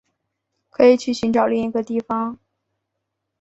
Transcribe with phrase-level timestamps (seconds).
[0.71, 2.39] 可以去寻找另一个地方